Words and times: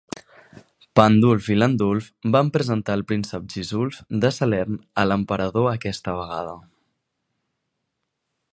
Pandulf 0.99 1.49
i 1.55 1.57
Landulf 1.57 2.07
van 2.35 2.49
presentar 2.55 2.95
el 2.99 3.05
príncep 3.11 3.45
Gisulf 3.55 3.99
de 4.25 4.33
Salern 4.39 4.81
a 5.03 5.05
l'emperador 5.11 5.69
aquesta 5.75 6.17
vegada. 6.23 6.57